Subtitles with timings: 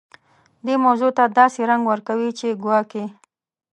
[0.65, 3.05] دې موضوع ته داسې رنګ ورکوي چې ګواکې.